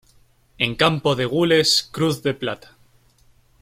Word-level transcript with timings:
En 0.57 0.73
campo 0.83 1.13
de 1.15 1.25
gules, 1.25 1.87
cruz 1.91 2.23
de 2.23 2.33
plata. 2.33 2.75